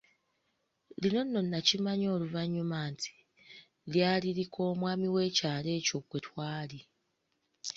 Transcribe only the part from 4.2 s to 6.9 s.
lik’omwami w’ekyalo ekyo kwe twali.